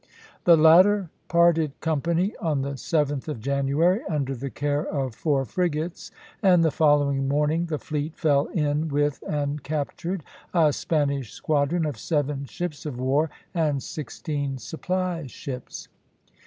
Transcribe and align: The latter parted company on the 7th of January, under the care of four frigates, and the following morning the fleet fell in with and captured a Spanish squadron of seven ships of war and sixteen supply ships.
The 0.45 0.57
latter 0.57 1.11
parted 1.27 1.79
company 1.79 2.33
on 2.41 2.63
the 2.63 2.71
7th 2.71 3.27
of 3.27 3.39
January, 3.39 4.01
under 4.09 4.33
the 4.33 4.49
care 4.49 4.83
of 4.83 5.13
four 5.13 5.45
frigates, 5.45 6.09
and 6.41 6.63
the 6.65 6.71
following 6.71 7.27
morning 7.27 7.67
the 7.67 7.77
fleet 7.77 8.17
fell 8.17 8.47
in 8.47 8.87
with 8.87 9.23
and 9.29 9.61
captured 9.61 10.23
a 10.55 10.73
Spanish 10.73 11.33
squadron 11.33 11.85
of 11.85 11.99
seven 11.99 12.45
ships 12.45 12.87
of 12.87 12.99
war 12.99 13.29
and 13.53 13.83
sixteen 13.83 14.57
supply 14.57 15.27
ships. 15.27 15.87